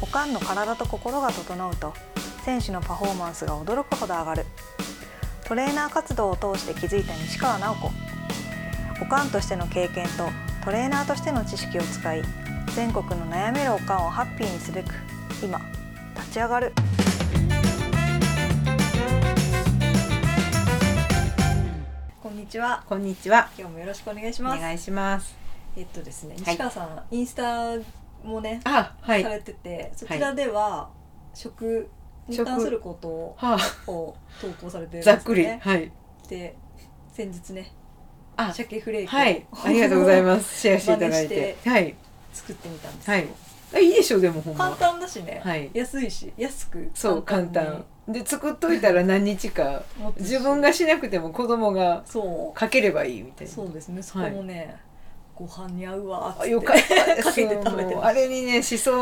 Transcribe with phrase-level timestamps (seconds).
[0.00, 1.92] おかんの体と心が整うと
[2.44, 4.46] 選手のパフォーマンスが驚くほど上がる。
[5.44, 7.90] トレーナー活動を通して気づいた西川直子。
[9.02, 10.28] おかんとしての経験と
[10.64, 12.22] トレーナーとしての知識を使い
[12.74, 14.92] 全国の悩めるおかんをハッピーにすべく
[15.42, 15.60] 今
[16.16, 16.72] 立ち上がる。
[22.22, 22.82] こんにちは。
[22.88, 23.48] こんにちは。
[23.58, 24.60] 今日もよろしくお願いしおます。
[24.60, 25.34] 願いします。
[25.76, 26.54] えっとですねはい。
[26.54, 27.74] 西川さん、インスタ
[28.22, 29.22] もねあ、はい。
[29.22, 30.90] さはれてて、そちらでは
[31.34, 31.88] 食
[32.28, 33.36] に関することを
[34.40, 35.46] 投稿されてるんですざっくり。
[35.46, 35.90] はい。
[36.28, 36.56] で
[37.12, 37.72] 先日ね
[38.36, 39.46] あ、鮭フレークをはい。
[39.64, 40.58] ありがとうございます。
[40.60, 41.56] シェアしていただいて。
[41.64, 41.94] はい。
[42.32, 43.28] 作ってみたんですよ、はい。
[43.74, 44.76] あいいでしょうでもほん簡ま。
[44.76, 47.84] 単だしね、はい安いし安くそう簡に単。
[48.08, 49.82] で作っといたら何日か
[50.18, 53.54] 自分がしなくても子供がそかければいいみたういな。
[53.54, 54.76] そうです息子もね、
[55.38, 56.66] ご飯に合うわっつって。
[56.66, 57.14] かった。
[57.14, 57.28] です。
[57.28, 58.92] かけて食べてあれにねしそ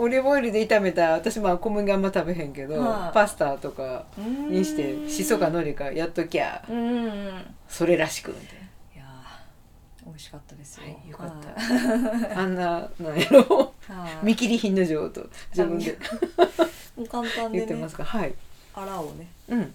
[0.00, 3.14] オリーブオイルで炒めた私まあ小麦あんま食べへんけど、はい。
[3.14, 6.64] パスタとかすににしてしそか海苔かやっときゃ
[7.68, 8.60] それらしくみたいな。
[8.94, 11.60] いやー美味しかったですよ、はいよかった。
[11.60, 12.32] はい。
[12.32, 13.74] あんななんやろ。
[13.88, 14.26] はい。
[14.26, 15.98] 見切り品の女王と自分で。
[17.10, 17.58] 簡単でね。
[17.58, 18.34] 言ってますが、はい。
[18.74, 19.26] あらをね。
[19.48, 19.74] うん。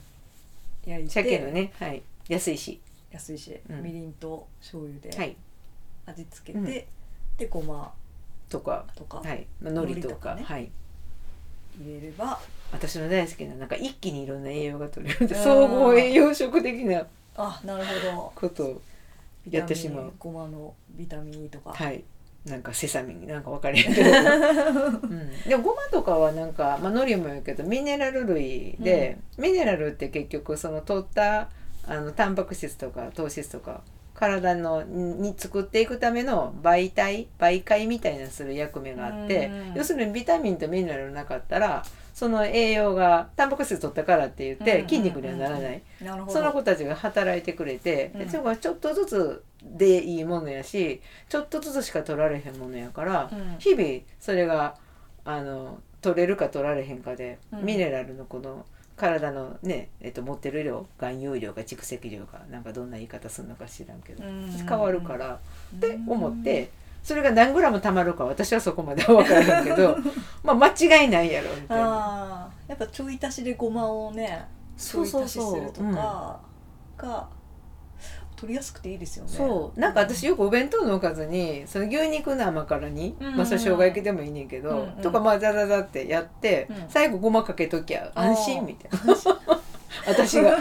[0.85, 1.11] 焼いて。
[1.11, 2.01] 鮭のね、はい。
[2.27, 2.79] 安いし。
[3.11, 3.83] 安いし、うん。
[3.83, 5.15] みりんと醤油で。
[5.15, 5.35] はい。
[6.09, 6.65] 味付けて、うん。
[7.37, 7.93] でごま
[8.49, 9.19] とか、とか。
[9.19, 9.45] はい。
[9.61, 10.43] まあ、海苔とか、ね。
[10.43, 10.69] はい。
[11.79, 12.39] 入れれば。
[12.71, 18.33] 私の大好きな、なんか一気にいろんな栄養が取れる総合栄養食的なあなるほど。
[18.35, 18.81] ことを、
[19.49, 20.13] やってしまう。
[20.19, 22.03] ごまのビタミン E とか、はい。
[22.45, 24.09] なんかセサミンなんか分かれへんけど、
[25.03, 31.49] うん、でもごまとかはなんか、まあ、海苔もやけどミネラル類で、ミネラルって結局その取った
[31.85, 33.81] あのタンパク質とか糖質とか
[34.19, 45.81] 体のに作っていくための媒体媒介みたいなする役目があって、うん要するにビタミンとミネラルなかったらその栄養がタンパク質取ったからって言って筋肉にはならない、
[46.27, 48.19] その子たちが働いてくれて、うん。
[48.19, 53.55] でそれがちょっとずつでいいものやしちょっとずつしか取られへんものやから、うん。
[53.59, 54.75] 日々それが
[55.23, 57.65] あの取れるか取られへんかで、うん。
[57.65, 58.65] ミネラルのこの
[58.99, 64.51] 体のね、えっと、持ってる量含有量か蓄積量かなんかどんな言い方するのか知らんけど、うん。
[64.51, 65.39] 変わるから
[65.75, 66.43] って思っうん。
[66.43, 66.69] て。
[67.01, 69.95] それが何グラムたまるか私はそこまでは分からへんけど
[70.43, 72.51] まあ間違いないやろみたいな。
[72.67, 74.45] やっぱちょい足しでごまをね
[74.77, 76.39] ちょい足しするとか
[76.97, 77.27] が
[78.39, 79.31] 取りやすくていいですよね。
[79.31, 79.79] そう。
[79.79, 85.01] なんか私よくお弁当のおかずにその牛肉の甘辛煮、うんまあそれ生姜焼きでもいいねんけど、うんうん。
[85.01, 86.75] とかまあザザザってやって、うん。
[86.87, 89.15] 最後ごまかけときゃ安心みたいな。
[90.05, 90.57] 私が。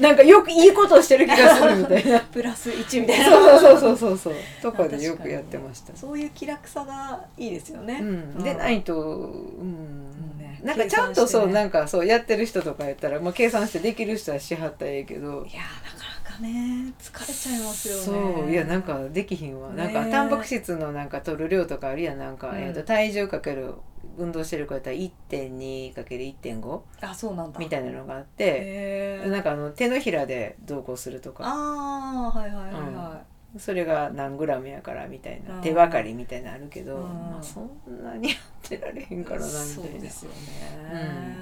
[0.00, 2.20] なんかよくいいことをしてる気がするみたいな。
[2.32, 3.24] プラス1みたいな。
[3.24, 4.34] そうそうそうそうそう。
[4.62, 10.38] とかでよくやってました、そういう気楽さがいいですよね、うん、でないと、うん。
[10.38, 10.60] ね。
[10.62, 11.52] なんかちゃんとそう、ね。
[11.52, 15.28] なんかそうやってる人とかやったら、まあ、計算してできる人はしはったらええけど。
[15.28, 18.02] いやーなかなかね疲れちゃいますよね。
[18.02, 18.50] そう。
[18.50, 22.18] いやなんかできひんわ、なんかねタンパク質のなんか取る量とかあるやん。
[22.18, 22.58] なんか、うん。
[22.58, 23.74] えー、と体重かける
[24.16, 27.58] 運動してる子やったら 1.2×1.5 あそうなんだ。
[27.58, 31.44] みたいなのがあって、なんかあの手のひらで同行するとか。
[31.46, 33.22] ああはいはいはいは
[33.56, 35.60] それが何グラムやからみたいな、うん。
[35.62, 37.02] 手分かりみたいなのあるけど、うん。
[37.02, 37.70] まあ、そん
[38.02, 41.36] なにやってられへんからなみたいなそうですよね。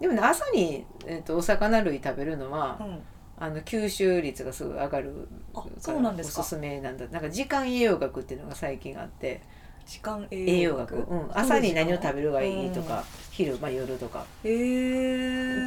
[0.00, 2.98] でもね朝に、えー、とお魚類食べるのは、うん
[3.38, 6.40] あの吸収率がすぐ上がるあかそうなんですか？
[6.40, 7.06] おすすめなんだ。
[7.08, 9.42] なんか時間栄養学っていうのが最近あって。
[9.86, 10.94] 時間栄栄養学。
[10.94, 13.04] 養学、うん、朝に何を食べるがいいとか、
[13.36, 15.64] 昼、まあ、夜とか、へえ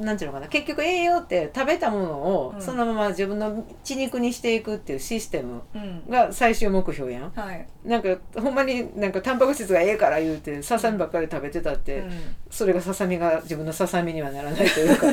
[0.00, 0.48] なんていうのかな。
[0.48, 2.60] 結局栄養って食べたものをうん。
[2.60, 6.02] そのまま自分の血肉にしていくっていうシステムうん。
[6.10, 7.30] が最終目標やん。
[7.30, 7.64] はい。
[7.84, 12.10] なんかほんまになんかタンパク質がええから言うてささみばっかり食べてたって、うん。
[12.50, 15.06] それがささみが自分のささみにはならないというか。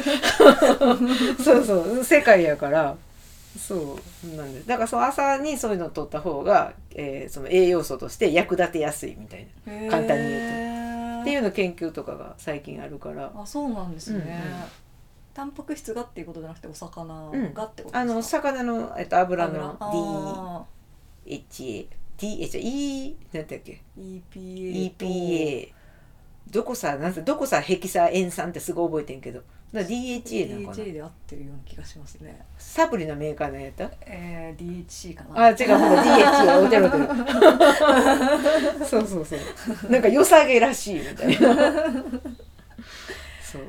[1.43, 2.03] そうそう。
[2.03, 2.97] 世界やから。
[3.55, 3.75] そ
[4.23, 4.61] うなんで。
[4.61, 9.91] すだからその朝にそういうのを取った方が、えーその栄養素として役立てやすいみたいな。
[9.91, 10.47] 簡単に言うと。
[10.47, 10.86] 言
[11.27, 13.31] っていうの研究とかが最近あるから。
[13.35, 14.63] あそうなんですね、うんうん。
[15.33, 20.65] タンパク質がっていうことじゃなくてお魚がうんってことですか、あの魚の、えっと、油のあ
[21.25, 21.87] DHA
[22.17, 23.81] DHA E なんだっけ？
[23.99, 25.05] ー EPA と。
[25.05, 25.71] EPA
[26.49, 29.41] どこさなんてどこさヘキサ塩酸ってすごい覚えてんけど
[29.73, 30.61] だ DHA なの。
[30.71, 32.45] かな DHA で合ってるような気がしますね。
[32.57, 35.45] サプリのメーカーのやったえー、DHC かな。
[35.45, 37.07] あ違う DHA おてるおてる。
[38.87, 39.91] そうそうそう。
[39.91, 41.71] なんか良さげらしいみたいな。
[43.41, 43.63] そう。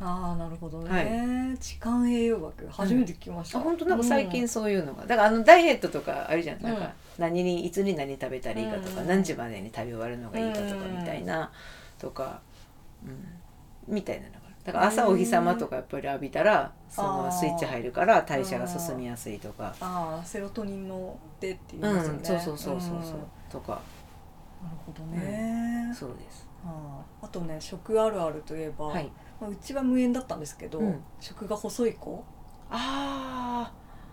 [0.00, 1.58] ああなるほどね、はい。
[1.58, 5.06] 時間栄養学初めて聞きました、あ本当なんか最近うそういうのが。
[5.06, 6.62] だからあのダイエットとかあるじゃん。
[6.62, 6.80] なんうん。
[6.80, 9.08] か何にいつに何食べたらいいかとか、うん。
[9.08, 11.50] 何時までに食べ終わるのがいいかとかみたいいな
[11.98, 12.40] とか、
[13.06, 19.74] うん、みたいなのがだから朝お日様とかやっぱり浴びたらそのスイッチ入るから代謝が進みやすいとか。
[19.80, 23.16] ああセロトニンのでって言いうすよね、そうそうそうそうそう。
[23.16, 23.24] うん。
[23.50, 23.80] とか。
[24.62, 26.48] なるほどね、そうです。
[26.64, 29.10] あああとね食あるあるといえば、はい。
[29.38, 31.04] まあ、うちは無縁だったんですけど、うん。
[31.20, 32.24] 食が細い子。
[32.70, 33.72] ああ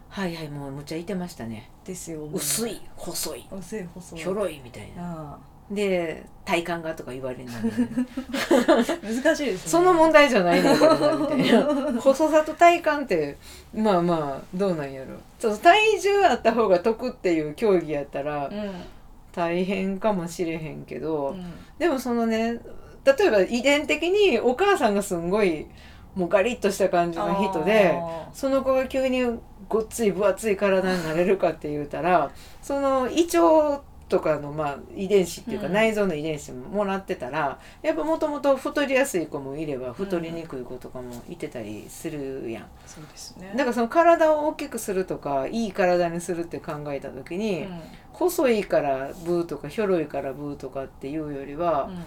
[0.09, 1.71] はいはいもうむっちゃいてましたね。
[1.85, 3.47] ですよ薄いい細い。
[3.49, 4.19] 薄い細い。
[4.19, 5.31] ひょろいみたいな。
[5.33, 5.39] あ
[5.71, 7.71] で体幹がとか言われるのに。
[8.67, 8.75] あ
[9.23, 9.69] 難しいですね。
[9.69, 12.01] その問題じゃないねんけどなみたいな。
[12.01, 13.37] 細さと体幹って
[13.73, 15.15] まあまあどうなんやろ。
[15.39, 18.71] そう体重あった方が得っていう競技やったらうん。
[19.33, 21.53] 大変かもしれへんけど、うん。
[21.79, 22.59] でもそのね
[23.05, 25.67] 例えば遺伝的にお母さんがすんごい
[26.15, 29.39] もうガリッとした感じの人であその子が急に
[29.69, 32.31] ごっつい分厚い体になれるかって言うたら
[32.61, 33.81] その胃腸
[34.11, 35.73] とかのまあ遺伝子っていうかうん。
[35.73, 42.63] 内臓の遺伝子ももらってたら、やっぱもともと太りやすい子もいれば太りにくい子とかもいてたりするやん。
[42.63, 43.53] ーそうですね。
[43.55, 47.81] だからその体を大きくするとかいい体にするって考えた時に、うん。
[48.11, 52.03] 細いからブーとかひょろいからブーとかっていうよりは、うん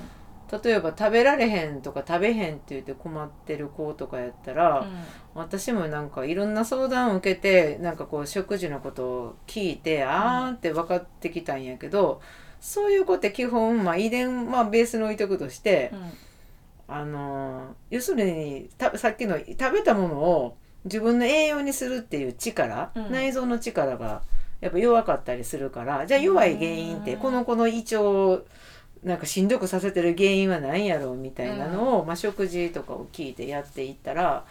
[0.62, 4.86] 例えば食べられへんとか食べへんって言って困ってる子とかやったら、
[5.34, 12.20] 私もなんかいろんな相談を受けてなんかこう食事のことを聞いて、あーって分かってきたんやけど
[12.60, 16.12] そういう子って基本、まあ、遺伝、まあ、ベースに置いとくとして、うん。
[16.86, 23.12] あのー要するにたさっきの食べたものを自分の栄養にするっていう力、うん。
[23.12, 24.22] 内臓の力が
[24.60, 27.20] やっぱ弱かったりするからじゃあ弱い原因ってうん。
[27.20, 28.44] この子の胃腸を
[29.04, 34.44] なんかしんどくさせてる原因は何やろうみたいなのを、まあ、食事とかを聞いてやっていったら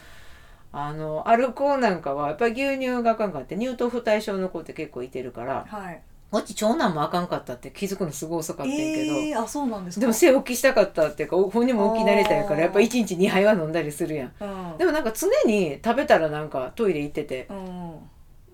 [0.71, 6.01] あのアルコールなんかはやっぱり牛乳があかんかって乳糖不対症の子って結構いてるからはい。
[6.31, 9.13] こっち長男もあかんかったって気づくのすごい遅かったんやけど。
[9.19, 10.01] えー、あそうなんですか？
[10.01, 14.31] でも背大きしたかったっていうかお本人も大きなりたいからやっぱ1日2杯は飲んだりするやん。
[14.41, 14.77] うん。
[14.79, 17.95] でもなんか常に食べたらなんかトイレ行っててうん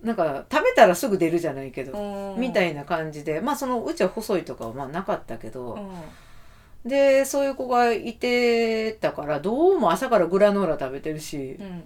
[0.03, 2.39] なんか食べたらすぐ出るじゃないけど、うん。
[2.39, 6.89] みたいな感じでまあそのうちは細いとかはまあなかったけど、うん。
[6.89, 11.83] でそういう子がいてたからどうも朝からグラノーラ食べてるしう、ん。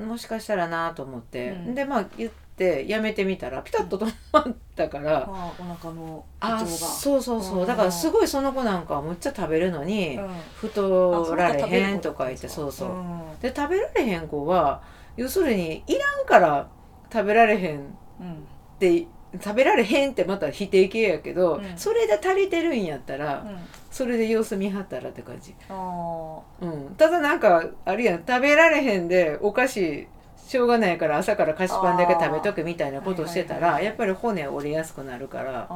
[0.00, 1.74] うんもしかしたらなと思って、うん。
[1.74, 7.60] でまあ言ってやめてみたらピタッと止まったから、あお腹の胃あそうそうそう。
[7.60, 7.66] うん。
[7.66, 10.28] だからすごいその子なんかはむっちゃ食べるのに、うん。
[10.56, 13.40] 太られへんとか言ってそうそう、ん。
[13.40, 14.82] で食べられへん子は
[15.16, 16.68] 要するにいらんから
[17.12, 17.80] 食べられへん。
[17.80, 17.82] っ
[18.20, 18.46] うん
[18.78, 19.06] て
[19.42, 21.76] 食べられへんってまた否定形やけど、うん。
[21.76, 23.58] それで足りてるんやったら、うん。
[23.90, 30.06] それで様子見はったらって感じ、あうん、ただなんかあるやん食べられへんでお菓子
[30.36, 35.66] しょうがないから朝から菓子パンだけ食べとくみたいなことしてたはいはいはいらやっぱり骨折れやすくなるから。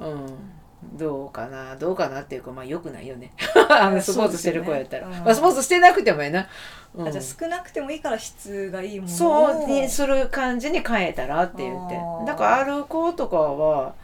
[0.00, 0.26] うん、
[0.82, 3.32] どうかなどうかなっていうかまあよくないよね。
[3.68, 5.16] あのスポーツしてる子やったら、ね。
[5.18, 5.24] うん。
[5.24, 6.48] まあ、スポーツしてなくてもやな、
[6.94, 7.12] うん。
[7.12, 9.16] じゃあ少なくてもいいから質がいいものを。
[9.16, 12.00] そうにする感じに変えたらって言って。
[12.26, 13.94] だからある子とかは、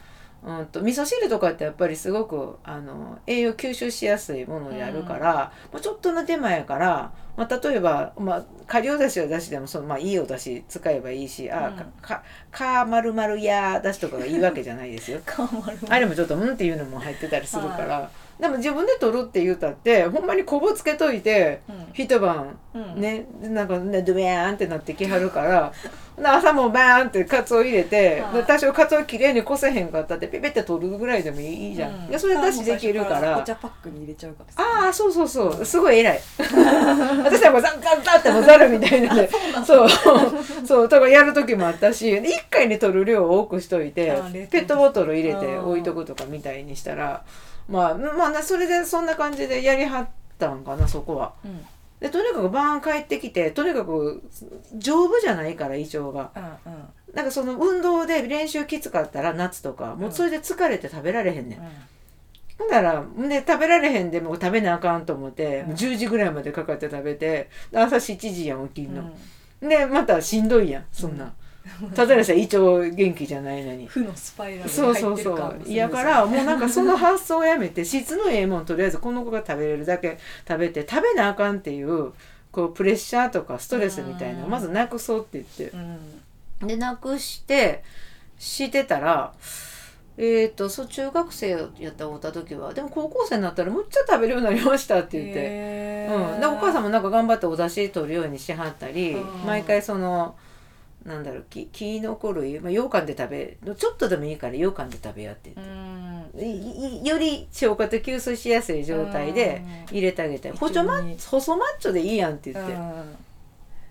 [0.45, 11.77] うん、と味噌汁とかってやっぱりすごくあの栄養吸収しやすいものであるから、まあ、ちょっとの手間やから、まあ、例えば、まあ、顆粒だしはだしでもその、まあ、いいおだし使えばいいし「あうん。
[11.77, 12.23] かか
[12.53, 15.21] かまるまるやだし」とかがいいわけじゃないですよ。
[15.89, 18.09] あれもちょっと「うん」っていうのも入ってたりするから、
[18.39, 21.61] でも自分で取るって言うたってほんまにこぶつけといて
[21.93, 23.01] 一晩うん。
[23.01, 25.73] ね、なんかねドゥベーンってなってきはるから
[26.23, 32.07] 朝もバーンってカツオ入れて、はい多少カツオきれいにこせへんかったってピピって取るぐらいでもいいじゃん、うん。
[32.09, 33.39] でそれだしできるから。
[33.39, 35.65] お茶パックに入れちゃうからねああそうそうそう。
[35.65, 36.21] すごい偉い。
[37.25, 39.29] 私はもうザンザンザンってもうザルみたいなんで。
[39.67, 39.89] そう
[40.65, 40.89] そう。
[40.89, 44.19] だからやる時もあったし1回に取る量を多くしといて
[44.51, 47.23] ペットボトル入れて置いとくとかみたいにしたら
[47.69, 50.09] まあまあなそれでそんな感じでやりはっ
[50.39, 51.33] たんかなそこは。
[51.45, 51.67] うん
[52.01, 54.23] でとにかくバーン帰ってきてとにかく
[54.77, 56.31] 丈夫じゃないから胃腸が。
[56.67, 56.73] うん
[57.15, 61.67] なんかその運動で練習きつかったら夏とかもうそれで疲れて食べられへんねん、うん。
[62.59, 65.67] ほんならで食べられへんでもう食べなあかんと思って、うん。
[65.69, 69.11] もう10時ぐらいまでかかって食べてで朝7時やん起きんの、
[69.63, 69.69] うん。
[69.69, 71.33] でまたしんどいやんそんな、
[71.95, 72.59] ただでさ胃腸
[72.91, 73.87] 元気じゃないのに。
[73.87, 75.37] 負のスパイラルにそう入ってそうそう。
[75.37, 82.13] る感がするんですよいやからもうなんかその発想をやめて質のええもんとりあえずこの子が食べれるだけ食べて食べなあかんっていう
[82.53, 84.51] こうプレッシャーとかストレスみたいなうん。
[84.51, 85.77] まずなくそうって言って。
[86.63, 86.67] うん。
[86.69, 87.83] でなくして
[88.39, 89.33] してたら
[90.19, 95.41] えっ、とそう中学生やったおった時はでも高校生になったらむっちゃ食べるようになりましたって言って。
[95.43, 99.47] へうん、でお母さんもなんか頑張ってお出汁取るようにしはったり、うん。
[99.47, 100.35] 毎回その
[101.07, 105.67] なんだろうききのこ類、まあ、羊羹で食べちょっとでもいいから羊羹で食べやって言っ
[106.33, 107.09] て。
[107.09, 110.51] より消化と吸収しやすい状態で入れてあげて。
[110.51, 113.17] うん細マ細マッチョでいいやんって言って、うん。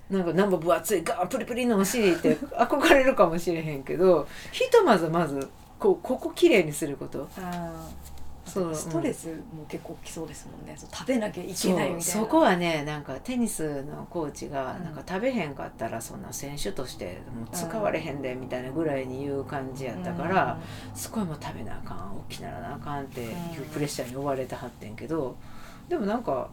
[0.10, 5.48] なんかなんか分厚いガープリプリのお尻って 憧れるかもしれへんけどひとまずまず
[5.80, 7.28] こうここきれいにすること
[8.56, 12.02] そうストレスも結構きそうですもんね、食べなきゃいけないみたいな。
[12.02, 20.60] そこはねなんかテニスのコーチがうんなんか食べへんかったらそんな選手としてもう使われへんでみたいなぐらいに言う感じやったから、
[20.94, 25.36] すごいもう食べなあかん大きならなあかんっていうプレッシャーに追われてはってんけど
[25.90, 26.50] でもなんか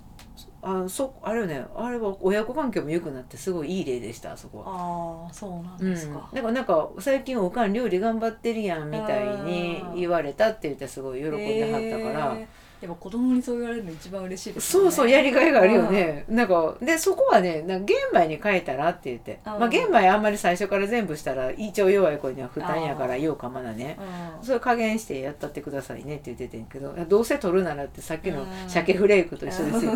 [0.62, 1.64] あそあれよね。
[1.74, 4.64] あれは親子関係も良くなってすごいいい例でしたあそこは。
[4.66, 19.52] ああそうなんうん、ですか、だからなんか最近おかん料理頑張ってるやんみたいに言われたって言ってすごい喜んではったから、えーやっぱ子供にそう言われるの一番嬉しいですそうそうやりがいがあるよね、なんかでそこはねなんか玄米に変えたらって言って、うん。
[19.60, 23.98] まあ、玄米あんまり最初から全部したら胃腸弱い子には負担やから言おうかまだね。
[24.38, 24.44] うん。
[24.44, 28.48] それ加減してやったってくださいねって言っててんけどどうせ取るならってさっきのうん。
[28.68, 29.92] 鮭フレークと一緒ですよ。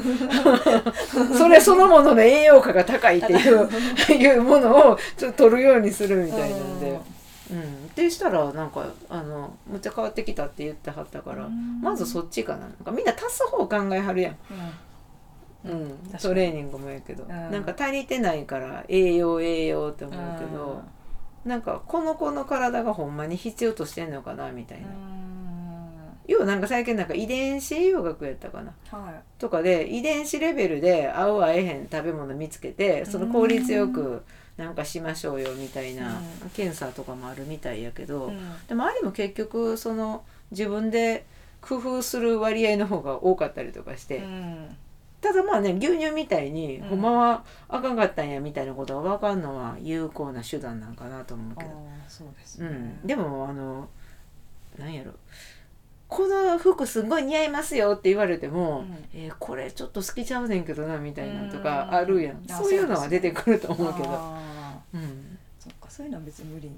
[1.37, 3.69] それそのものの栄養価が高いっていう
[4.11, 4.37] い。
[4.37, 7.16] うものをちょっと取るようにするみたいなんで。
[7.51, 11.81] うん、でしたらなんかあのむっちゃ変わってきたって言ってはったから、うん。
[11.81, 12.63] まずそっちかな。
[12.63, 14.37] なんかみんな足す方考えはるやん、
[15.65, 15.71] うん。
[15.71, 15.99] うん。
[16.21, 17.29] トレーニングもやけど、ん。
[17.29, 20.83] なんか足りてないから栄養栄養って思うけど、
[21.45, 24.87] なんかこの子の体がほんまに必要としてんのかなみたいな、
[26.27, 28.73] 要はなんか最近なんか遺伝子栄養学やったかな。
[28.91, 34.25] はとかで遺伝子レベルで合う合えへん食べ物見つけてその効率よく
[34.57, 36.51] なんかしましょうよみたいなうん。
[36.51, 38.33] 検査とかもあるみたいやけど、
[38.69, 41.27] でもあれも結局その自分で
[41.61, 44.77] 工夫する割合の方が多かったりとかして、うん。
[45.21, 46.89] ただまあね牛乳みたいに、うん。
[46.89, 51.75] ほんまはあかんかったんやみたいなことが分かんのは有効な手段なんかなと思うあけど、ー
[52.09, 52.71] そうですね、う
[53.05, 53.89] ん、でもあの
[54.79, 55.13] なんやろ
[56.09, 59.05] この服すごい似合いますよって言われても、うん。
[59.13, 61.95] えーこれちょっと好きちゃうねんけどなみたいなのとかうん。
[61.97, 64.09] あるやん、あそういうのは出てくると思うけど。
[64.11, 64.41] あ
[64.95, 65.05] うん、ー
[65.59, 66.75] そっかそういうのは別に無理に。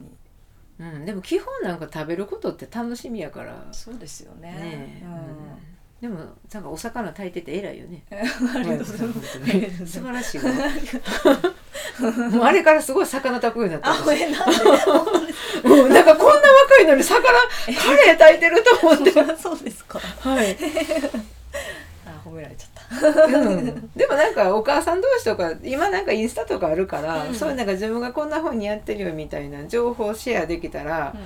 [0.81, 3.67] うん、でも基本なんか食べることって楽しみやから。
[3.73, 5.03] そうですよね。
[5.05, 5.13] うん。
[5.13, 5.59] うん。
[6.01, 8.05] でもなんかお魚炊いてて偉いよね。
[8.11, 9.39] ありがとうございます。
[9.39, 10.45] 本当に素晴らしいわ
[12.31, 14.27] もうあれからすごい魚炊くようになったんで
[15.65, 17.31] うんなんかこんな若いのに魚カ
[17.67, 19.13] レー炊いてると思って。
[19.41, 19.99] そうですか。
[19.99, 20.57] はい、
[22.07, 23.39] あ褒められちゃった。
[23.39, 27.35] うん、でもなんかお母さん同士とか今なんかインスタとかあるから、うん。
[27.35, 31.19] そういうなんか自分がこんな風にやってるよみたいな情報をシェアできたら、う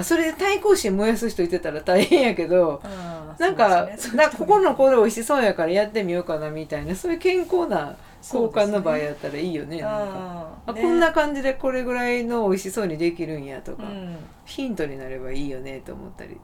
[0.00, 10.48] あそれで対抗心燃やす人いてたら大変やけど、んなんか、なんかここのこれ美味しそうやからやってみようかなみたいなそういう健康な交換の場合やったらいいよねなんか。
[10.66, 14.16] あこんな感じでこれぐらいの美味しそうにできるんやとか、うん。
[14.44, 16.36] ヒントになればいいよねと思ったり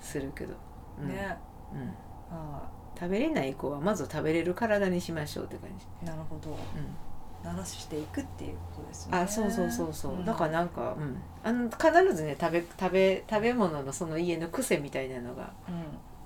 [0.00, 0.54] するけど、
[1.00, 1.08] うん。
[1.08, 1.36] にね。
[1.72, 1.94] うん、
[2.30, 2.62] あ
[2.98, 6.50] 食べれない子はまず食べれる体にしましょうって感じ、ーなるほど。
[6.50, 9.18] うん、慣らしていくっていうことですね。
[9.18, 10.24] あそうそうそうそう、ん。
[10.24, 15.52] だからなんか、うん、あの必ずね食べ食べ食べ物のその家の癖みたいなのが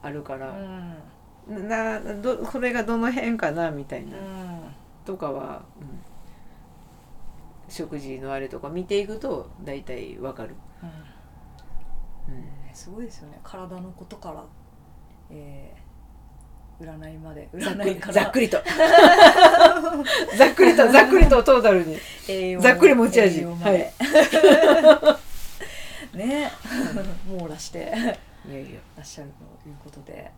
[0.01, 0.51] あるかうんら、
[1.49, 1.69] うん。
[1.69, 4.63] などこれがどの辺かなみたいな、うん
[5.05, 6.01] とかは、うん、
[7.69, 12.35] 食事のあれとか見ていくと大体わかる、うん。
[12.35, 12.41] うん。
[12.41, 13.41] ねすごいですよね。
[13.43, 14.45] 体のことから、
[15.31, 15.83] えー
[16.83, 18.13] 占いまで占いから。
[18.15, 18.59] ざっくりと。
[20.37, 21.99] ざっくりとざっくりとトータルに。
[22.61, 23.41] ざっくり持ち味。
[23.41, 23.93] 栄養まで。
[26.15, 26.51] ね。
[27.29, 27.79] 網羅して。
[28.49, 29.31] いやいや、らっしゃる
[29.63, 30.31] ということで。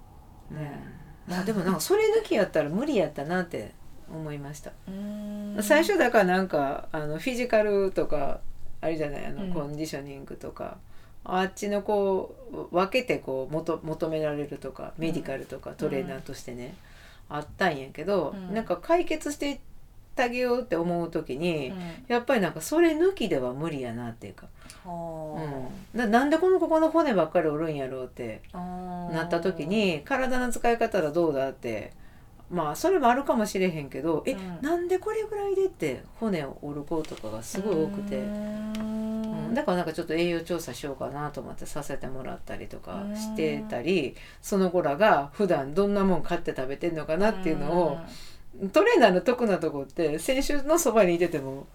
[0.50, 0.58] うん。
[0.58, 3.72] ねまあでもなんかそれ抜きやったら無理やったなって
[4.10, 5.56] 思いました、うん。
[5.62, 8.40] 最初だからなんかあのフィジカルとか
[8.80, 9.52] あれじゃないあの、うん。
[9.52, 10.78] コンディショニングとか
[11.24, 16.74] あっちのこう分けてこう求求められるとかメディカルとかトレーナーとしてね、
[17.28, 18.54] あったんやけど、うん。
[18.54, 19.58] なんか解決していっ
[20.14, 21.78] てあげようって思う時に、うん。
[22.08, 24.48] やっぱりなんかそれ抜きでは無理やなっていうか、
[24.84, 31.92] はうん、ななんでこのここの骨ばっかりおるんやろうってあなった時に体の使い方はどうだって
[32.54, 34.58] まあそれもあるかもしれへんけど、えうん。
[34.62, 38.18] なんでこれぐらいでって骨を折る子とかがすごい多くて。
[38.18, 39.04] うん
[39.54, 47.98] だからなんかちょっと栄養調査しようかなと思ってさせてもらったりとかしてたりその子らが普段どんなもん買って食べてんのかなっていうのを
[48.72, 51.66] トレーナーの得なとこって選手のそばにいてても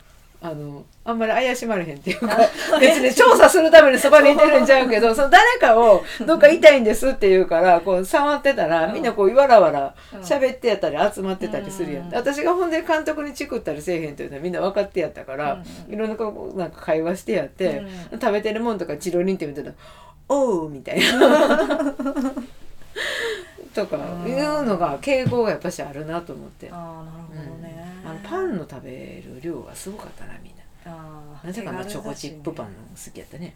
[0.42, 2.38] あのあんまり怪しまれへんっていうか
[2.80, 8.94] 別に調査するためにそばにいてるんちゃうけどその誰かをどっか痛いんですって言うからこう触ってたらうん。
[8.94, 10.20] みんなこうわらわらうん。
[10.22, 12.16] 喋ってやったり集まってたりするやん、うん。
[12.16, 15.94] 私がほんで監督にチクったりせえへんというのはみんな分かってやったから、うん。
[15.94, 19.76] いろんなこうなんか会話してやって、食べてるもんとかチロリンって見てたら
[20.30, 21.94] 「おう」みたいな。
[23.74, 27.89] とかうんいうのが敬語がやっぱしあるなと思って、ああなるほどね、
[28.24, 30.60] パンの食べる量がすごかったなみんな。
[30.86, 33.54] あーなぜかあのチョコチップパン好きやったね。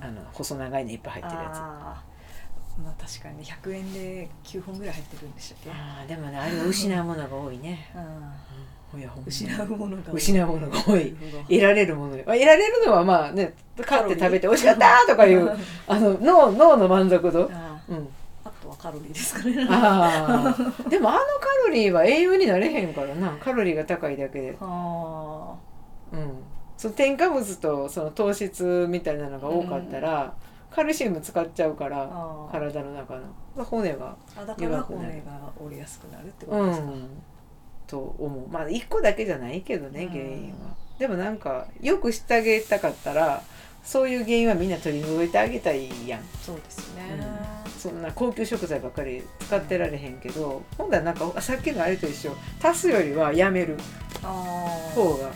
[0.00, 1.56] あの細長いのいっぱい入ってるやつ。
[1.56, 2.82] あー。
[2.82, 5.70] まあ確かに100円で9本ぐらい入ってるんでしたっけ？
[5.70, 7.98] あーでもねあれは失うものが多いね、 う
[8.96, 9.02] ん。
[9.26, 10.14] 失うものが多い。
[10.16, 11.14] 失うものが多い。
[11.48, 12.16] 得られるもの。
[12.16, 15.50] まあ得られるのはまあね買って食べて美味しかったとかいう
[15.86, 17.50] あの脳脳の満足度、
[17.88, 18.08] うん、
[18.70, 19.66] はカロリーですかね。
[19.68, 23.36] ああでもあのカロリーは栄養になれへんからな。
[23.38, 25.54] カロリーが高いだけで、あ。
[26.12, 26.32] うん、
[26.76, 30.34] その添加物とその糖質みたいなのが多かったら、
[30.70, 32.08] カルシウム使っちゃうから
[32.50, 33.16] 体の中
[33.56, 33.64] の。
[33.64, 34.16] 骨が。
[34.58, 37.08] 弱くなる骨が折れやすくなるってこうとですか、ん。
[37.86, 38.48] と思う。
[38.48, 40.08] まあ1個だけじゃないけどねうん。
[40.10, 43.42] 原因は、でもなんかよくしてあげたかったら
[43.82, 46.20] そういう原因はみんな取り除いてあげたいやん。
[46.40, 47.02] そうですね、
[47.80, 52.36] そんな高級食材ばっかり使ってられへんけど今度はなんかさっきのあれと一緒。
[52.62, 53.76] 足すよりはやめる
[54.22, 55.30] 方が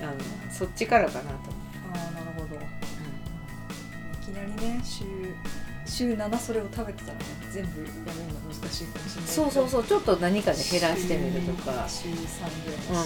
[0.00, 0.12] あの
[0.52, 1.28] そっちからかなと。
[1.92, 2.54] あーなるほど。
[2.54, 2.58] い
[4.24, 5.04] きなりね週
[5.84, 9.84] 週7それを食べてたらね全部やめるの難しいかもしれないそうそうそう。
[9.84, 11.84] ちょっと何かで減らしてみるとか。
[11.88, 13.04] 週3ぐらい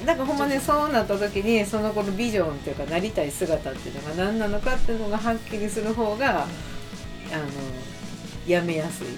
[0.00, 0.06] うん。
[0.06, 6.46] なんかほんまねそうなった時にその子のビジョンっていうかなりたい姿っていうのが何なのかっていうのがはっきりする方が
[7.32, 7.44] あの
[8.46, 9.06] やめやすい。
[9.06, 9.14] うん、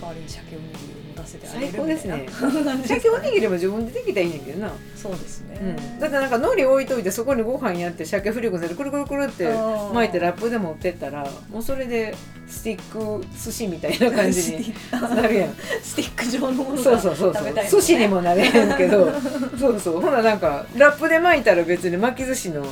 [0.00, 2.26] 代わりに鮭おにぎりを持たせてあげる最高ですね。
[2.86, 9.48] 鮭おにぎりも自分でできたらいいねんけどな、そうですね、うん、だってなんか海苔置いといてそこにご飯やって鮭フリコでくるくるくるって
[9.92, 12.14] 巻いてラップで持ってったらもうそれで
[12.48, 15.54] スティック寿司みたいな感じに なるやん。
[15.82, 17.80] スティック状のものがそうそうそうそう。
[17.80, 19.10] 寿司にもなれへんけど。
[19.58, 20.00] そうそう。
[20.00, 22.66] ほななんかラップで巻いたら別に巻き寿司の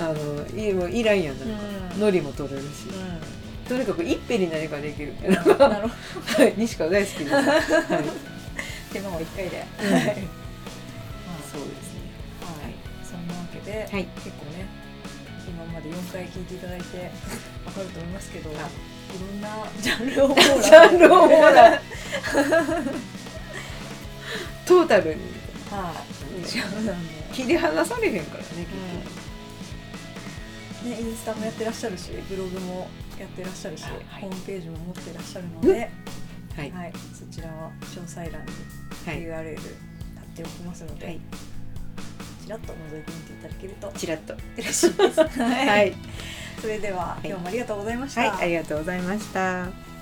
[0.00, 1.38] あのいいらんやん。
[1.38, 1.54] なんか、
[1.96, 2.02] うん。
[2.02, 2.66] 海苔も取れるし。
[2.88, 3.33] う
[3.68, 5.64] とにかく一辺に何かできるん、なるほど。
[5.64, 5.90] は
[6.46, 7.44] い西川大好きです、はい、
[8.92, 10.14] 手間を一回で、うんはい、まあ
[11.50, 12.00] そうですね。
[12.40, 14.04] はい、そんなわけで、はい。
[14.16, 14.66] 結構ね
[15.48, 17.10] 今まで4回聞いていただいて
[17.64, 18.68] わかると思いますけどいあ
[19.18, 19.48] ろんな
[19.80, 20.42] ジャンルを網羅。
[20.60, 21.80] ジャンルを網羅。
[24.66, 25.20] トータルに。
[25.70, 26.04] は
[26.42, 26.46] い。
[26.46, 28.46] ジャンルなんで切り離されへんからね
[30.84, 32.88] ね、インスタもやってらっしゃるしブログも
[33.20, 33.84] やってらっしゃるし、
[34.20, 35.90] ホームページも持ってらっしゃるので、
[36.56, 36.70] はい。
[36.70, 38.36] はい、そちらは詳細欄に
[39.06, 39.22] はい。
[39.22, 41.20] URL 貼っておきますので、はい。
[42.44, 44.34] ちらっと覗いてみていただけるとチラッと。
[44.56, 45.20] 嬉しいです。
[45.40, 45.94] ははい。
[46.60, 47.28] それでは、い。
[47.28, 48.20] 今日もありがとうございました。
[48.20, 48.30] はい。
[48.30, 49.93] ありがとうございました